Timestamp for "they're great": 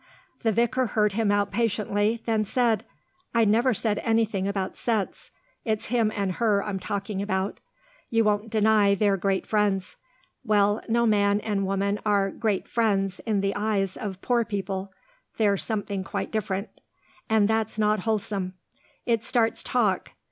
8.95-9.45